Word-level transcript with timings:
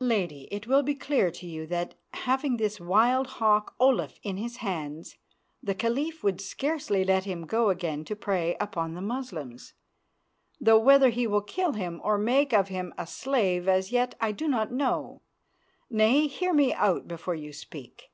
Lady, 0.00 0.48
it 0.50 0.66
will 0.66 0.82
be 0.82 0.96
clear 0.96 1.30
to 1.30 1.46
you 1.46 1.64
that, 1.64 1.94
having 2.14 2.56
this 2.56 2.80
wild 2.80 3.28
hawk 3.38 3.72
Olaf 3.78 4.18
in 4.24 4.36
his 4.36 4.56
hands, 4.56 5.16
the 5.62 5.76
Caliph 5.76 6.24
would 6.24 6.40
scarcely 6.40 7.04
let 7.04 7.22
him 7.22 7.46
go 7.46 7.70
again 7.70 8.04
to 8.04 8.16
prey 8.16 8.56
upon 8.58 8.94
the 8.94 9.00
Moslems, 9.00 9.74
though 10.60 10.76
whether 10.80 11.10
he 11.10 11.24
will 11.28 11.40
kill 11.40 11.74
him 11.74 12.00
or 12.02 12.18
make 12.18 12.52
of 12.52 12.66
him 12.66 12.92
a 12.98 13.06
slave 13.06 13.68
as 13.68 13.92
yet 13.92 14.16
I 14.20 14.32
do 14.32 14.48
not 14.48 14.72
know. 14.72 15.22
Nay, 15.88 16.26
hear 16.26 16.52
me 16.52 16.74
out 16.74 17.06
before 17.06 17.36
you 17.36 17.52
speak. 17.52 18.10